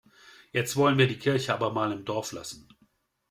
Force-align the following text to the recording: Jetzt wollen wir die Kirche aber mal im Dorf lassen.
Jetzt 0.51 0.77
wollen 0.77 0.97
wir 0.97 1.05
die 1.07 1.19
Kirche 1.19 1.53
aber 1.53 1.69
mal 1.73 1.91
im 1.91 2.05
Dorf 2.05 2.31
lassen. 2.31 2.67